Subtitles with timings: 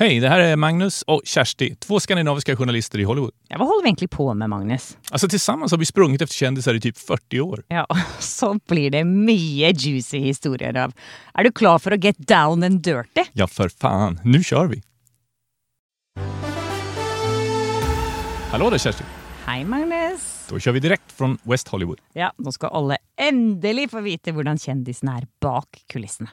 [0.00, 3.34] Hej, det här är Magnus och Kersti, två skandinaviska journalister i Hollywood.
[3.48, 4.96] Ja, hva holder vi egentlig på med, Magnus?
[5.10, 7.64] Alltså tillsammans har vi sprungit efter kändisar i typ 40 år.
[7.68, 7.86] Ja,
[8.18, 10.94] så blir det mye juicy historier av.
[11.34, 13.26] Er du klar for å get down and dirty?
[13.32, 14.20] Ja, för fan.
[14.24, 14.82] Nu kör vi!
[18.50, 19.04] Hallå där Kersti!
[19.44, 20.24] Hei, Magnus.
[20.48, 22.00] Da kjører vi direkte fra West Hollywood.
[22.16, 26.32] Ja, nå skal alle endelig få vite hvordan kjendisen er bak kulissene.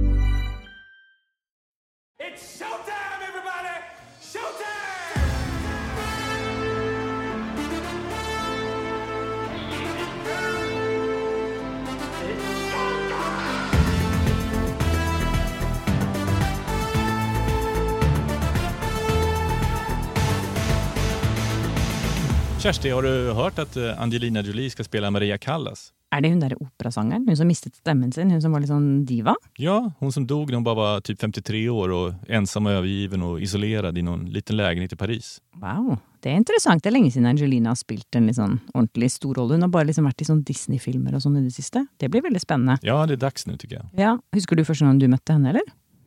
[22.61, 25.93] Kersti, har du hørt att eh, Angelina Jolie skal spille Maria Callas?
[26.11, 27.23] Er det hun derre operasangeren?
[27.27, 28.29] Hun som mistet stemmen sin?
[28.29, 29.33] Hun som var litt sånn diva?
[29.57, 33.23] Ja, hun som dog da hun bare var typ 53 år og ensam og overgiven
[33.25, 35.31] og isolert i noen liten leilighet i Paris.
[35.61, 36.83] Wow, det er interessant.
[36.83, 39.57] Det er lenge siden Angelina har spilt en litt sånn ordentlig stor rolle.
[39.57, 41.87] Hun har bare liksom vært i sånn Disney-filmer og sånn i det siste.
[41.97, 42.77] Det blir veldig spennende.
[42.85, 43.89] Ja, det er dags nå, tycker jeg.
[44.03, 45.65] Ja, Husker du første gang du møtte henne, eller?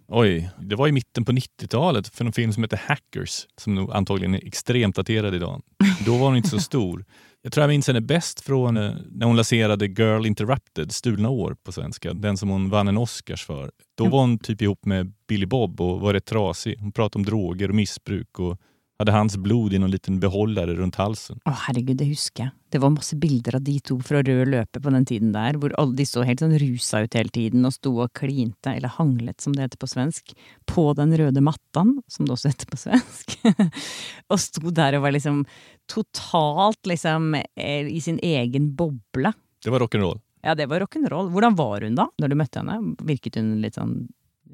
[0.08, 3.92] Oj, det var i mitten på 90-talet för en film som heter Hackers, som nog
[3.92, 5.62] antagligen är extremt daterad idag.
[6.06, 7.04] Då var hon inte så stor.
[7.42, 11.56] Jag tror jag minns henne bäst från eh, när hon lanserade Girl Interrupted, Stulna år
[11.64, 13.70] på svenska, den som hon vann en Oscars för.
[13.94, 16.76] Då var hon typ ihop med Billy Bob og var rätt trasig.
[16.78, 18.60] Hon pratade om droger och missbruk och
[18.98, 21.40] hade hans blod i noen liten beholder rundt halsen.
[21.48, 22.54] Å, herregud, det husker jeg.
[22.74, 25.74] Det var masse bilder av de to fra rød løper på den tiden der, hvor
[25.80, 29.42] alle de så helt sånn rusa ut hele tiden og sto og klinte, eller hanglet
[29.42, 30.34] som det heter på svensk,
[30.70, 33.36] på den røde mattan, som det også heter på svensk,
[34.32, 35.42] og sto der og var liksom
[35.90, 39.34] totalt liksom eh, i sin egen boble.
[39.64, 40.20] Det var rock'n'roll.
[40.44, 41.32] Ja, det var rock'n'roll.
[41.32, 42.94] Hvordan var hun da, når du møtte henne?
[43.06, 44.04] Virket hun litt sånn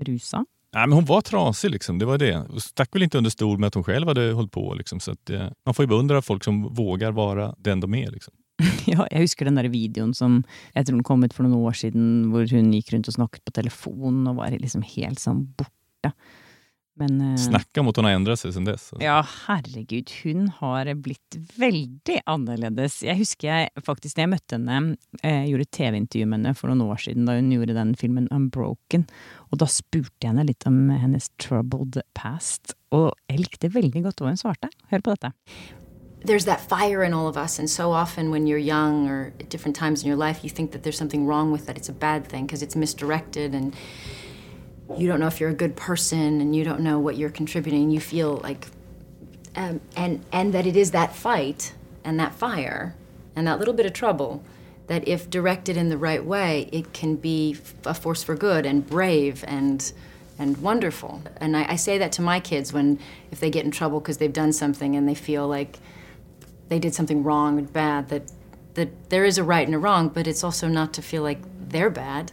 [0.06, 0.44] rusa?
[0.72, 1.98] Nej, men hon var trasig, liksom.
[1.98, 2.46] det var det.
[2.60, 4.74] Stack väl inte under stol med att hon själv hade hållit på.
[4.74, 5.00] Liksom.
[5.00, 8.10] Så att, eh, man får ju beundra folk som vågar vara den de är.
[8.10, 8.34] Liksom.
[8.86, 10.42] Ja, jeg husker den der videoen som
[10.74, 13.44] jeg tror den kom ut for noen år siden, hvor hun gikk rundt og snakket
[13.44, 16.12] på telefon og var liksom helt sånn borte.
[16.98, 18.88] Men uh, Snakka mot hun hon har ändrat seg siden dess.
[18.92, 19.04] Alltså.
[19.04, 23.00] ja, herregud, hun har blitt veldig annerledes.
[23.06, 26.84] Jeg husker jeg faktisk da jeg møtte henne, eh, gjorde TV-intervju med henne for noen
[26.90, 29.06] år siden da hun gjorde den filmen Unbroken,
[29.50, 34.22] og da spurte jeg henne litt om hennes troubled past, og jeg likte veldig godt
[34.22, 34.72] hva hun svarte.
[34.90, 35.34] Hør på dette.
[36.24, 39.48] there's that fire in all of us, and so often when you're young or at
[39.48, 41.76] different times in your life, you think that there's something wrong with that.
[41.76, 43.74] It's a bad thing because it's misdirected, and
[44.96, 47.90] you don't know if you're a good person, and you don't know what you're contributing.
[47.90, 48.66] You feel like,
[49.56, 51.72] um, and and that it is that fight
[52.04, 52.94] and that fire
[53.36, 54.42] and that little bit of trouble
[54.86, 58.86] that, if directed in the right way, it can be a force for good and
[58.86, 59.92] brave and
[60.38, 61.22] and wonderful.
[61.36, 62.98] And I, I say that to my kids when
[63.30, 65.78] if they get in trouble because they've done something and they feel like
[66.68, 68.32] they did something wrong and bad that
[68.74, 71.40] that there is a right and a wrong but it's also not to feel like
[71.68, 72.32] they're bad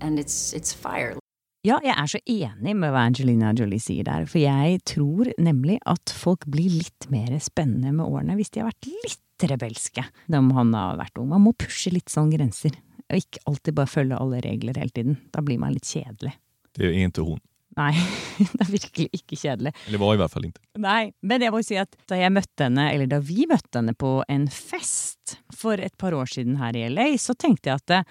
[0.00, 1.16] and it's it's fire
[1.62, 5.76] Ja, jeg er så enig med hva Angelina Jolie sier der, for jeg tror nemlig
[5.86, 10.40] at folk blir litt mer spennende med årene hvis de har vært litt rebelske da
[10.42, 11.28] han har vært ung.
[11.30, 12.74] Man må pushe litt sånn grenser,
[13.06, 15.20] og ikke alltid bare følge alle regler hele tiden.
[15.30, 16.34] Da blir man litt kjedelig.
[16.74, 17.40] Det er ingen til hun.
[17.78, 17.94] Nei,
[18.42, 19.76] det er virkelig ikke kjedelig.
[19.86, 20.66] Eller var i hvert fall ikke.
[20.82, 23.94] Nei, men jeg må si at da jeg møtte henne, eller da vi møtte henne
[23.94, 27.90] på en fest for et par år siden her i LA, så tenkte jeg at
[27.94, 28.04] det,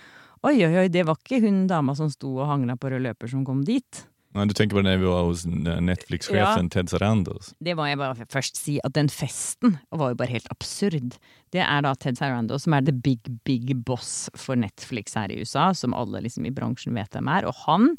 [0.47, 3.31] oi, oi, oi, det var ikke hun dama som sto og hangla på rød løper
[3.31, 4.05] som kom dit.
[4.31, 7.49] Nei, du tenker på da vi var hos Netflix-chefen Ted Sarandos.
[7.59, 11.17] Det må jeg bare først si, at den festen var jo bare helt absurd.
[11.51, 15.41] Det er da Ted Sarandos som er the big, big boss for Netflix her i
[15.41, 17.89] USA, som alle liksom i bransjen vet hvem er, og han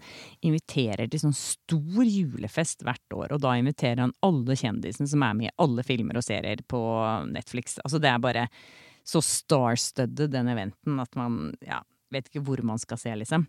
[0.40, 5.36] inviterer til sånn stor julefest hvert år, og da inviterer han alle kjendisene som er
[5.36, 6.80] med i alle filmer og serier på
[7.28, 7.76] Netflix.
[7.84, 8.48] Altså det er bare
[9.04, 11.82] så star-studded, den eventen, at man ja,
[12.12, 13.46] vet ikke hvor man skal se, liksom.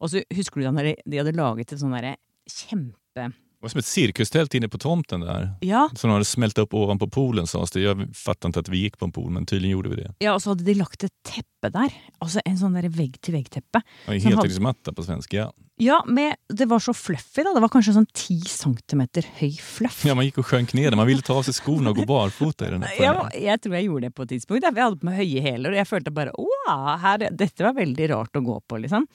[0.00, 2.16] Og så husker du da når de- de hadde laget et sånn derre
[2.48, 5.50] kjempe Det var som et sirkustelt inne på tomten der.
[5.60, 7.82] Ja, Som de hade smält opp ovanpå poolen sades det.
[7.84, 10.14] Jeg fattar ikke at vi gikk på en pool, men tydeligvis gjorde vi det.
[10.24, 11.92] Ja, og så hadde de lagt et teppe der.
[12.22, 13.82] Altså en sånn vegg-til-vegg-teppe.
[14.06, 15.50] Som hadde- Heltäckningsmatta på svensk, Ja.
[15.80, 17.54] Ja, men det var så fluffy, da.
[17.56, 20.02] Det var kanskje sånn ti centimeter høy fluff.
[20.04, 20.92] Ja, man gikk og sjønk ned.
[20.98, 23.86] Man ville ta av seg skoene og gå barfota i den Ja, jeg tror jeg
[23.88, 24.66] gjorde det på et tidspunkt.
[24.66, 28.10] Jeg hadde på meg høye hæler, og jeg følte bare wow, her, dette var veldig
[28.12, 29.08] rart å gå på, liksom.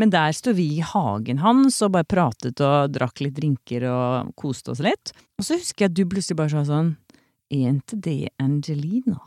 [0.00, 4.30] Men der sto vi i hagen hans og bare pratet og drakk litt drinker og
[4.40, 5.12] koste oss litt.
[5.40, 6.94] Og så husker jeg at du plutselig bare sa sånn
[7.52, 9.18] Er ikke det Angelina?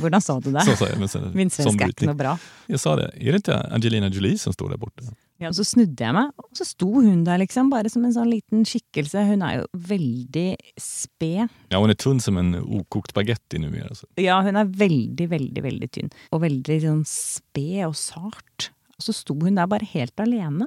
[0.00, 0.64] Hvordan sa du det?
[0.66, 2.34] Så sa jeg, men sen- Min svenske svensk er ikke noe bra.
[2.68, 5.04] Jeg sa det, Er det ikke Angelina Jolie som står der borta?
[5.38, 7.68] Ja, og så snudde jeg meg, og så sto hun der, liksom.
[7.70, 9.22] Bare som en sånn liten skikkelse.
[9.28, 10.48] Hun er jo veldig
[10.82, 11.52] sped.
[11.70, 13.92] Ja, hun er tunn som en okokt baguette numera.
[13.92, 14.08] Altså.
[14.18, 16.10] Ja, hun er veldig, veldig, veldig tynn.
[16.34, 18.70] Og veldig sånn sped og sart.
[18.98, 20.66] Og så sto hun der bare helt alene.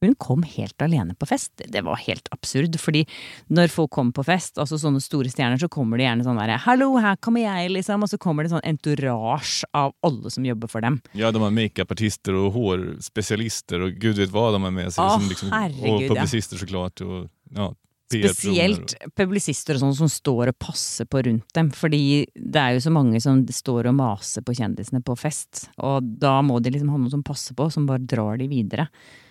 [0.00, 1.52] Hun kom helt alene på fest.
[1.60, 3.04] Det var helt absurd, fordi
[3.52, 6.56] når folk kommer på fest, altså sånne store stjerner, så kommer det gjerne sånn derre
[6.60, 10.68] 'hallo, her kommer jeg', liksom, og så kommer det sånn entourage av alle som jobber
[10.68, 11.00] for dem.
[11.12, 15.04] Ja, de har makeupartister og hårspesialister og gud vet hva de har med seg.
[15.04, 16.14] Åh, som liksom, herregud, publisister, ja.
[16.14, 17.00] publicister såklart.
[17.00, 17.74] Och, ja,
[18.10, 21.70] Spesielt publisister og sånn som står og passer på rundt dem.
[21.70, 25.68] Fordi det er jo så mange som står og maser på kjendisene på fest.
[25.78, 28.88] Og da må de liksom ha noen som passer på, som bare drar de videre.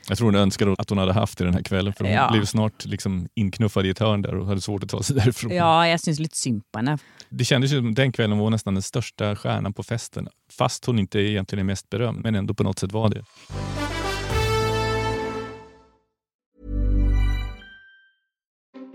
[0.10, 2.32] Jag tror hon önskade att hon hade haft det den här kvällen för hon Ja.
[2.32, 5.52] blev snart liksom inknuffad i ett hörn där och hade svårt att ta sig därifrån.
[5.52, 6.98] Ja, jeg syns litt synd på henne.
[7.30, 10.28] Det kändes ju som den kvällen var nästan den största stjärnan på festen.
[10.52, 13.24] Fast hon inte egentligen är mest berömd, men ändå på något sätt var det.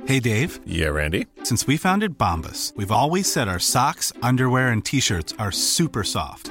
[0.07, 1.25] Hey Dave, Yeah, Randy.
[1.45, 6.03] since we founded Bombus, we've always said our socks, underwear, and t shirts are super
[6.03, 6.51] soft.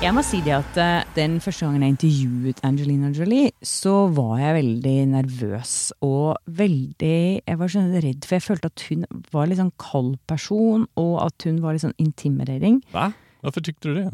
[0.00, 4.38] Jeg må si det at eh, den første gangen jeg intervjuet Angelina Jolie, så var
[4.40, 9.50] jeg veldig nervøs og veldig Jeg var sånn redd, for jeg følte at hun var
[9.50, 12.80] litt sånn kald person, og at hun var litt sånn intimidering.
[12.94, 13.10] Hva?
[13.44, 14.06] Hvorfor tykte du det?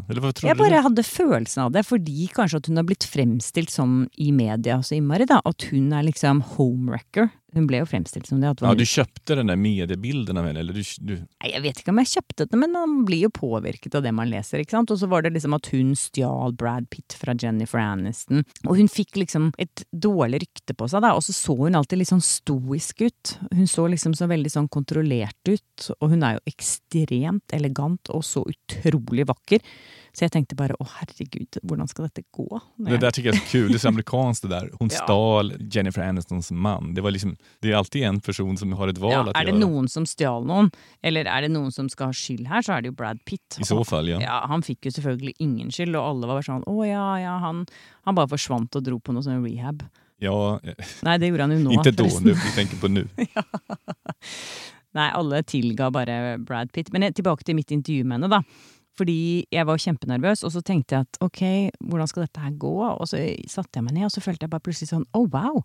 [0.43, 0.83] Jeg bare du?
[0.89, 4.99] hadde følelsen av det, fordi kanskje at hun har blitt fremstilt som i media så
[4.99, 5.39] innmari, da.
[5.47, 7.31] At hun er liksom homewrecker.
[7.55, 8.51] Hun ble jo fremstilt som det.
[8.61, 10.61] Ja, du kjøpte den der mediebilden av henne?
[10.65, 13.33] Eller du, du, Nei, jeg vet ikke om jeg kjøpte den, men man blir jo
[13.33, 14.61] påvirket av det man leser.
[14.61, 14.93] ikke sant?
[14.93, 18.43] Og så var det liksom at hun stjal Brad Pitt fra Jennifer Aniston.
[18.67, 21.15] Og hun fikk liksom et dårlig rykte på seg, da.
[21.17, 23.37] Og så så hun alltid litt sånn stoisk ut.
[23.55, 25.91] Hun så liksom så veldig sånn kontrollert ut.
[26.01, 29.63] Og hun er jo ekstremt elegant og så utrolig vakker.
[30.17, 32.47] Så jeg tenkte bare å herregud, hvordan skal dette gå?
[32.89, 34.71] Det der tykker jeg er är så kul, det er så amerikansk, det der.
[34.81, 35.03] Hun Ja.
[35.05, 36.95] stal Jennifer Anistons mann.
[36.95, 39.91] Det, liksom, det er alltid en person som har et val ja, er det noen
[39.93, 40.71] som stjal noen,
[41.03, 43.59] eller er det noen som skal ha skyld her, så er det jo Brad Pitt.
[43.61, 44.21] I så fall, ja.
[44.25, 47.67] Ja, han fikk jo selvfølgelig ingen skyld, og alle var sånn å ja, ja, han,
[48.09, 49.85] han bare forsvant og dro på noe sånn rehab.
[50.25, 50.57] Ja,
[51.05, 51.77] Nei, det gjorde han jo nå.
[51.77, 52.33] inte då, forresten.
[52.33, 53.05] nu, vi tenker på nu.
[54.97, 56.89] Nei, alle tilga bare Brad Pitt.
[56.93, 58.41] Men tilbake til mitt intervju med henne, da.
[58.97, 61.43] Fordi jeg var kjempenervøs, og så tenkte jeg at ok,
[61.85, 62.75] hvordan skal dette her gå?
[62.89, 65.61] Og så satte jeg meg ned, og så følte jeg bare plutselig sånn oh wow!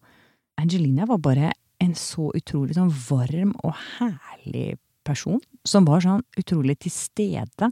[0.60, 4.76] Angelina var bare en så utrolig sånn varm og herlig
[5.08, 7.72] person, som var sånn utrolig til stede.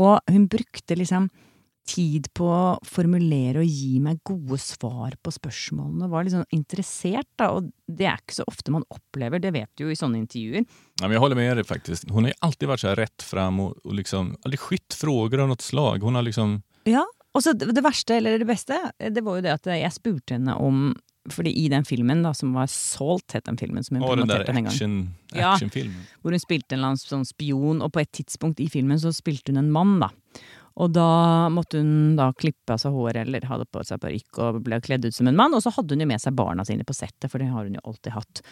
[0.00, 1.28] Og hun brukte liksom
[1.86, 7.50] tid på å formulere og gi meg gode svar på spørsmålene, var sånn interessert, da,
[7.58, 10.64] og det er ikke så ofte man opplever, det vet du jo i sånne intervjuer.
[10.64, 12.08] Ja, men jeg holder med dig faktisk.
[12.10, 15.50] Hun har jo alltid vært så rett fram og, og liksom, aldri skytt spørsmål av
[15.52, 16.06] noe slag.
[16.08, 18.78] Hun har liksom, Ja, og så det, verste, eller det beste,
[19.10, 20.94] det var jo det at jeg spurte henne om
[21.32, 24.52] fordi i den filmen, da, som var Salt, het den filmen som hun den promoterte
[24.52, 24.68] den gangen.
[24.68, 24.96] action,
[25.32, 25.54] Ja.
[25.54, 26.02] actionfilmen.
[26.20, 29.08] hvor hun spilte en eller annen sånn spion, og på et tidspunkt i filmen så
[29.16, 30.10] spilte hun en mann, da.
[30.74, 34.62] Og da måtte hun da klippe av seg håret, eller hadde på seg parykk og
[34.66, 36.86] ble kledd ut som en mann, og så hadde hun jo med seg barna sine
[36.86, 38.42] på settet, for det har hun jo alltid hatt.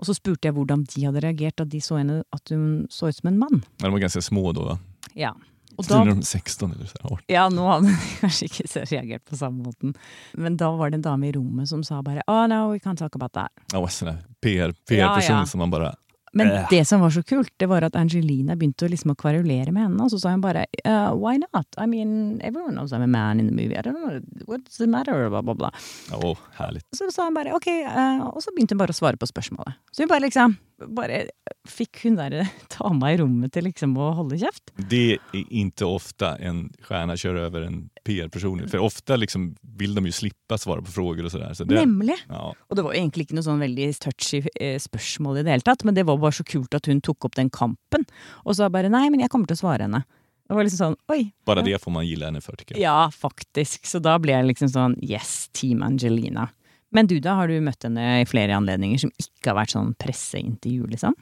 [0.00, 3.10] Og så spurte jeg hvordan de hadde reagert da de så henne at hun så
[3.12, 3.62] ut som en mann.
[3.78, 4.72] Ja, de var ganske små da?
[4.72, 5.08] da.
[5.14, 5.34] Ja.
[5.78, 7.24] Og da, de 16 eller så här, 18.
[7.30, 9.94] ja, nå hadde de kanskje ikke så reagert på samme måten.
[10.34, 12.98] Men da var det en dame i rommet som sa bare Oh no, we can't
[12.98, 13.52] talk about that.
[13.92, 15.46] Sån här PR, PR-person Ja, ja.
[15.46, 15.94] som man bara...
[16.32, 16.66] Men uh.
[16.70, 19.18] det som var så kult, det var at Angelina begynte å liksom å
[19.74, 20.04] med henne.
[20.04, 21.66] Og så sa hun bare uh, Why not?
[21.76, 23.76] I mean, everyone knows I'm a man in the movie.
[23.76, 25.28] I don't know, what's the matter?
[25.28, 25.72] Bla, bla, bla.
[26.14, 26.84] Åh, herlig.
[26.96, 29.80] Så sa hun bare ok, uh, og så begynte hun bare å svare på spørsmålet.
[29.90, 30.58] Så hun bare liksom
[30.88, 31.24] bare
[31.68, 32.40] fikk hun der
[33.00, 34.72] meg i rommet til liksom å holde kjeft.
[34.76, 38.68] Det är inte ofta en stjärna kör över en PR-person.
[38.68, 41.54] För ofta liksom vill de ju slippa svara på frågor och sådär.
[41.54, 42.16] Så det, Nemlig.
[42.28, 45.66] ja, Og det var egentlig ikke noe sånn veldig touchy eh, spørsmål i det hele
[45.66, 48.06] tatt, men det var bare så kult at hun tok opp den kampen,
[48.44, 50.04] og så bare nei, men jeg kommer til å svare henne.
[50.50, 51.30] Det var liksom sånn oi.
[51.46, 52.82] bara det får man gille henne for, tycker jeg.
[52.82, 53.86] Ja, faktisk.
[53.86, 56.48] Så da ble jeg liksom sånn yes, Team Angelina.
[56.90, 59.92] Men du da, har du møtt henne i flere anledninger som ikke har vært sånn
[60.00, 61.14] presseintervju, liksom?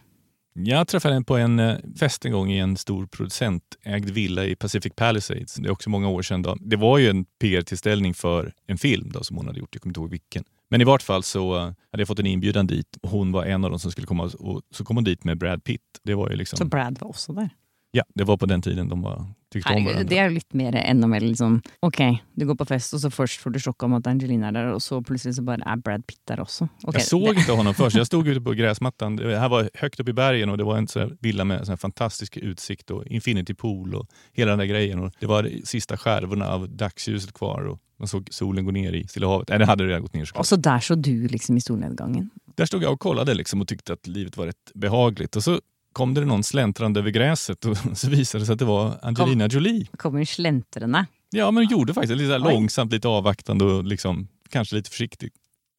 [0.59, 4.57] Jeg traff henne på en eh, fest en gang i en stor producentägd villa i
[4.59, 5.55] Pacific Palisades.
[5.55, 6.43] Det er også mange år siden.
[6.43, 6.57] Da.
[6.59, 9.95] Det var jo en PR-tilstelning for en film da, som hun hadde gjort, Jeg kommer
[9.95, 10.49] ikke ihåg vilken.
[10.73, 13.65] Men i hvert fall så hadde jeg fått en inbjudan dit og hun var en
[13.65, 16.03] av dem som skulle komme, og så kom hun dit med Brad Pitt.
[16.05, 17.53] Det var jo liksom, Så Brad var også der.
[17.97, 20.05] Ja, det var på den tiden de var, tyckte om hverandre.
[20.09, 20.77] det er jo litt mer
[21.09, 21.55] melde liksom
[21.87, 22.01] Ok,
[22.37, 24.69] du går på fest, og så først får du sjokk om at Angelina er der,
[24.75, 26.69] og så plutselig så bare er Brad Pitt der også.
[26.85, 27.97] Okay, jeg såg det, ikke ham først.
[27.97, 29.17] Jeg stod ute på gressmatten.
[29.17, 31.81] Det här var høyt oppe i bergen og det var en sånn villa med sånn
[31.81, 35.07] fantastisk utsikt og infinity pool og hele den der grejen.
[35.07, 38.95] Og det var de siste skjervene av dagsljuset kvar og man såg solen gå ned
[38.95, 39.49] i Stillehavet.
[39.49, 39.49] havet.
[39.49, 40.31] Nej, det hadde redan gått ned.
[40.39, 42.29] Og så der så du liksom i solnedgangen.
[42.55, 45.33] Der stod jeg og kollade liksom og tykte at livet var rett behagelig.
[45.35, 45.59] Og så
[45.97, 49.49] kom det noen slentrende over gresset, og så viser det seg at det var Angelina
[49.51, 49.89] Jolie.
[49.99, 51.07] Kommer hun slentrende.
[51.37, 55.33] Ja, men hun gjorde faktisk lite langsomt, litt avvaktende og liksom, kanskje litt forsiktig.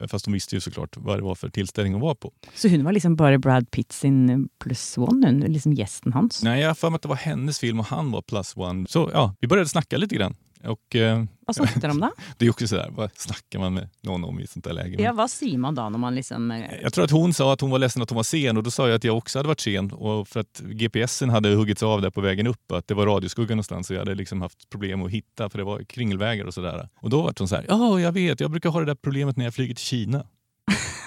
[0.08, 2.30] Fast hun visste ju såklart hva det var for tilstelning hun var på.
[2.54, 6.40] Så hun var liksom bare Brad Pitt sin pluss one, hun, liksom gjesten hans.
[6.46, 8.86] Nei, jeg har for meg at det var hennes film og han var pluss one.
[8.88, 10.14] Så ja, vi begynte snakke litt.
[10.16, 10.38] grann.
[10.64, 12.10] Och eh, Hva snakket dere om da?
[12.38, 14.96] det är också sådär, vad snackar man med någon om i sånt där läge?
[14.96, 17.52] Men Ja, hva sier man da når man liksom eh, Jag tror att hon sa
[17.52, 19.38] att hon var ledsen att hon var sen och då sa jag att jag också
[19.38, 22.80] hade varit sen och för att GPSen hade huggits av där på vägen upp at
[22.80, 25.64] att det var radioskugga någonstans så jag hade liksom haft problem att hitta för det
[25.64, 26.88] var kringelvägar och sådär.
[27.00, 29.36] Och då var hon så här, ja jag vet, jag brukar ha det där problemet
[29.36, 30.26] när jag flyger till Kina.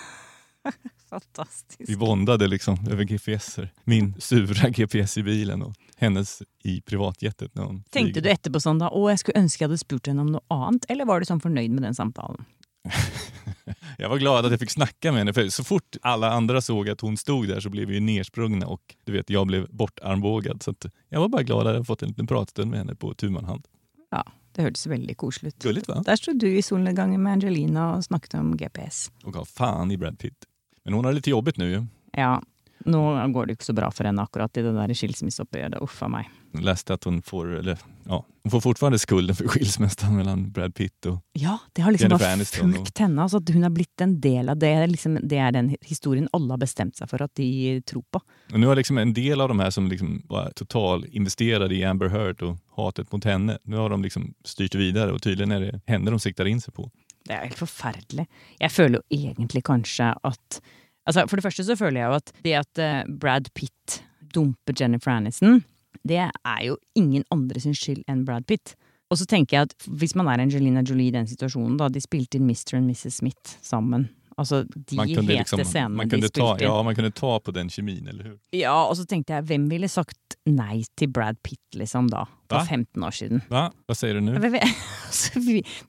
[1.10, 1.90] Fantastisk.
[1.90, 3.74] Vi bondade liksom över GPSer.
[3.84, 7.54] Min sura GPS i bilen och hennes i privatjettet.
[7.94, 10.44] Tenkte du etterpå sånn da å, jeg skulle ønske jeg hadde spurt henne om noe
[10.54, 12.46] annet, eller var du sånn fornøyd med den samtalen?
[14.02, 16.90] jeg var glad at jeg fikk snakke med henne for så fort alle andre såg
[16.92, 18.22] at hun stod der, så ble vi ju
[18.68, 20.64] og du vet, jeg ble bortarmbåget.
[20.64, 22.96] Så jeg jag var bare glad at jeg hadde fått en liten pratstund med henne
[22.96, 23.68] på tu hand.
[24.12, 24.24] Ja,
[24.56, 25.64] det hørtes veldig koselig ut.
[25.64, 26.02] Gulligt va?
[26.06, 29.10] Der sto du i solnedgangen med Angelina og snakket om GPS.
[29.26, 30.46] Og gav faen i Brad Pitt.
[30.84, 31.86] Men hun har litt jobbigt nå, jo.
[32.14, 32.42] Ja,
[32.86, 33.02] nå
[33.34, 35.82] går det jo ikke så bra for henne akkurat i det der skilsmisseoppgjøret.
[35.84, 36.30] Uff a meg.
[36.54, 40.76] Jag leste at hun får, eller, ja, hun får fortsatt skulden for skilsmissen mellom Brad
[40.78, 43.22] Pitt og Ja, det har liksom bare og- fulgt henne.
[43.24, 44.70] Altså at hun har blitt en del av det.
[44.70, 48.22] er Liksom, det er den historien alle har bestemt seg for at de tror på.
[48.54, 51.84] Og nå har liksom en del av de her som liksom var total investerade i
[51.84, 55.60] Amber Heard og hatet mot henne, nå har de liksom styrt videre, og tydelig er
[55.72, 56.90] det henne de sikter inn seg på.
[57.26, 58.28] Det er helt forferdelig.
[58.60, 60.60] Jeg føler jo egentlig kanskje at
[61.08, 64.02] Altså, For det første så føler jeg jo at det at eh, Brad Pitt
[64.34, 65.62] dumper Jennifer Aniston,
[66.08, 68.76] det er jo ingen andre sin skyld enn Brad Pitt.
[69.12, 72.02] Og så tenker jeg at hvis man er Angelina Jolie i den situasjonen, da de
[72.02, 72.80] spilte inn Mr.
[72.80, 73.20] og Mrs.
[73.22, 76.72] Smith sammen Altså de hete liksom, scenene man, de kunde ta, spilte inn.
[76.72, 78.38] ja, man kunne ta på den kemin, eller hur?
[78.58, 82.24] Ja, og så tenkte jeg, hvem ville sagt nei til Brad Pitt, liksom, da?
[82.50, 83.44] For 15 år siden.
[83.52, 83.68] Hva?
[83.86, 84.32] Hva sier du nu?
[84.42, 84.58] Hvem-
[85.06, 85.38] Altså,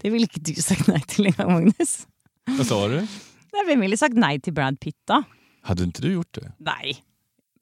[0.02, 1.94] Det ville ikke du sagt nei til engang, Magnus.
[2.52, 2.98] Hva sa du?
[3.54, 5.20] Nei, hvem ville sagt nei til Brad Pitt, da?
[5.68, 6.48] Hadde ikke du gjort det?
[6.66, 6.96] Nei.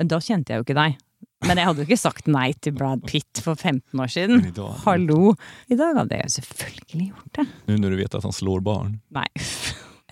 [0.01, 0.97] Men da kjente jeg jo ikke deg.
[1.43, 4.41] Men jeg hadde jo ikke sagt nei til Brad Pitt for 15 år siden.
[4.47, 5.35] Men dag, Hallo!
[5.69, 7.47] I dag hadde jeg selvfølgelig gjort det.
[7.69, 8.97] Nå når du vet at han slår barn.
[9.15, 9.29] Nei.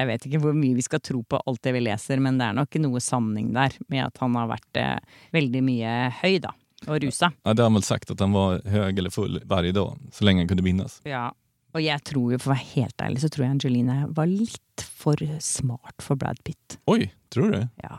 [0.01, 2.47] Jeg vet ikke hvor mye vi skal tro på alt det vi leser, men det
[2.49, 6.55] er nok noe sanning der med at han har vært eh, veldig mye høy, da.
[6.89, 7.29] Og rusa.
[7.45, 10.25] Ja, det har han vel sagt at han var høy eller full hver dag, så
[10.25, 11.01] lenge han kunne minnas.
[11.05, 11.27] Ja.
[11.75, 14.85] Og jeg tror jo, for å være helt ærlig, så tror jeg Angelina var litt
[15.01, 16.79] for smart for Brad Pitt.
[16.91, 17.61] Oi, tror du?
[17.85, 17.99] Ja.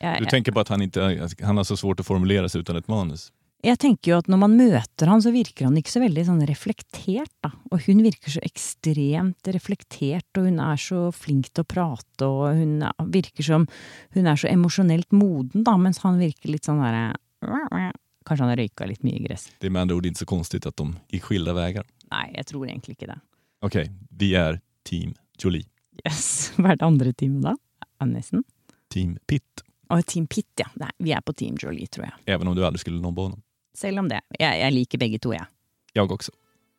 [0.00, 2.76] Jeg, Du tenker på at han, ikke, han har så svårt å formulere seg uten
[2.80, 3.30] et manus?
[3.64, 6.42] Jeg tenker jo at når man møter han, så virker han ikke så veldig sånn
[6.46, 7.50] reflektert, da.
[7.72, 12.52] Og hun virker så ekstremt reflektert, og hun er så flink til å prate, og
[12.60, 13.66] hun er- virker som
[14.14, 17.16] Hun er så emosjonelt moden, da, mens han virker litt sånn derre
[18.26, 19.44] Kanskje han har røyka litt mye gress.
[19.60, 21.84] Det er med andre ord ikke så konstig at de gikk skilde vägar.
[22.12, 23.18] Nei, jeg tror egentlig ikke det.
[23.66, 23.78] Ok,
[24.20, 25.66] vi er team Jolie.
[26.04, 26.52] Yes.
[26.60, 27.56] Hva er det andre teamet da?
[28.04, 28.44] Annesen?
[28.92, 29.64] Team Pitt.
[29.90, 30.66] Å, Team Pitt, ja.
[30.80, 32.16] Nei, vi er på Team Jolie, tror jeg.
[32.34, 33.42] Even om du aldri skulle nobba honom.
[33.76, 34.22] Selv om det.
[34.38, 35.46] Jeg, jeg liker begge to, jeg.
[35.96, 36.34] Jeg også.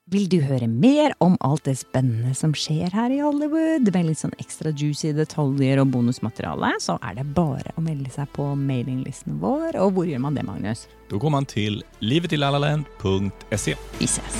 [0.08, 4.22] Vil du høre mer om alt det spennende som skjer her i Hollywood, med litt
[4.22, 9.42] sånn ekstra juicy detaljer og bonusmateriale, så er det bare å melde seg på mailinglisten
[9.44, 9.76] vår.
[9.84, 10.86] Og hvor gjør man det, Magnus?
[11.12, 13.76] Da går man til livetillallaland.se.
[14.00, 14.40] Vi ses.